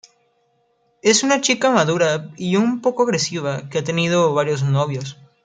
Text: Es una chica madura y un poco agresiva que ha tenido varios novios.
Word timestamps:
Es 1.03 1.21
una 1.21 1.41
chica 1.41 1.69
madura 1.69 2.31
y 2.35 2.55
un 2.55 2.81
poco 2.81 3.03
agresiva 3.03 3.69
que 3.69 3.77
ha 3.77 3.83
tenido 3.83 4.33
varios 4.33 4.63
novios. 4.63 5.17